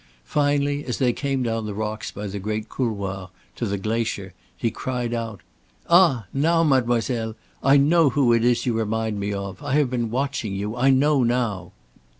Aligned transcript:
Finally 0.25 0.83
as 0.85 0.97
they 0.97 1.13
came 1.13 1.43
down 1.43 1.67
the 1.67 1.75
rocks 1.75 2.09
by 2.09 2.25
the 2.25 2.39
great 2.39 2.67
couloir 2.69 3.29
to 3.55 3.67
the 3.67 3.77
glacier, 3.77 4.33
he 4.57 4.71
cried 4.71 5.13
out: 5.13 5.41
"Ah! 5.87 6.25
Now, 6.33 6.63
mademoiselle, 6.63 7.35
I 7.61 7.77
know 7.77 8.09
who 8.09 8.33
it 8.33 8.43
is 8.43 8.65
you 8.65 8.73
remind 8.73 9.19
me 9.19 9.31
of. 9.31 9.61
I 9.61 9.73
have 9.75 9.91
been 9.91 10.09
watching 10.09 10.55
you. 10.55 10.75
I 10.75 10.89
know 10.89 11.21
now." 11.21 11.73